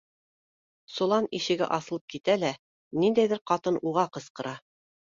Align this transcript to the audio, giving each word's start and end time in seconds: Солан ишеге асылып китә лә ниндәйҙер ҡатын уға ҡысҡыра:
Солан 0.95 1.27
ишеге 1.41 1.69
асылып 1.79 2.09
китә 2.15 2.39
лә 2.45 2.53
ниндәйҙер 3.05 3.47
ҡатын 3.55 3.83
уға 3.93 4.09
ҡысҡыра: 4.19 4.59